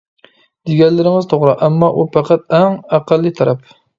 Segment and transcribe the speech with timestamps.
[0.69, 3.73] دېگەنلىرىڭىز توغرا، ئەمما ئۇ پەقەت ئەڭ ئەقەللىي تەرەپ.